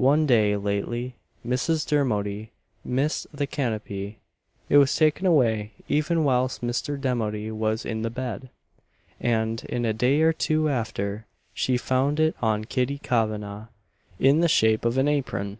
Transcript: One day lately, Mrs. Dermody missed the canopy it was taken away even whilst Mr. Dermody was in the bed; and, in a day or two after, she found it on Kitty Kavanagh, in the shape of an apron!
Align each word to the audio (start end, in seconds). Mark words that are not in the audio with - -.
One 0.00 0.24
day 0.24 0.56
lately, 0.56 1.16
Mrs. 1.46 1.86
Dermody 1.86 2.50
missed 2.82 3.26
the 3.30 3.46
canopy 3.46 4.18
it 4.70 4.78
was 4.78 4.96
taken 4.96 5.26
away 5.26 5.72
even 5.86 6.24
whilst 6.24 6.62
Mr. 6.62 6.98
Dermody 6.98 7.50
was 7.50 7.84
in 7.84 8.00
the 8.00 8.08
bed; 8.08 8.48
and, 9.20 9.62
in 9.66 9.84
a 9.84 9.92
day 9.92 10.22
or 10.22 10.32
two 10.32 10.70
after, 10.70 11.26
she 11.52 11.76
found 11.76 12.18
it 12.18 12.34
on 12.40 12.64
Kitty 12.64 12.96
Kavanagh, 12.96 13.66
in 14.18 14.40
the 14.40 14.48
shape 14.48 14.86
of 14.86 14.96
an 14.96 15.08
apron! 15.08 15.58